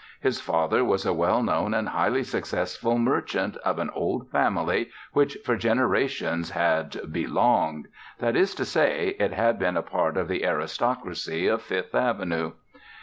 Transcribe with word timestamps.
His 0.19 0.41
father 0.41 0.83
was 0.83 1.05
a 1.05 1.13
well 1.13 1.43
known 1.43 1.75
and 1.75 1.89
highly 1.89 2.23
successful 2.23 2.97
merchant 2.97 3.55
of 3.57 3.77
an 3.77 3.91
old 3.91 4.31
family 4.31 4.89
which, 5.13 5.37
for 5.45 5.55
generations, 5.55 6.49
had 6.49 6.99
"belonged" 7.13 7.87
that 8.17 8.35
is 8.35 8.55
to 8.55 8.65
say, 8.65 9.09
it 9.19 9.31
had 9.31 9.59
been 9.59 9.77
a 9.77 9.83
part 9.83 10.17
of 10.17 10.27
the 10.27 10.43
aristocracy 10.43 11.45
of 11.45 11.61
Fifth 11.61 11.93
Avenue. 11.93 12.53